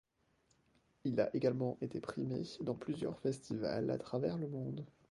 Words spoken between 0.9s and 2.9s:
Il a également été primé dans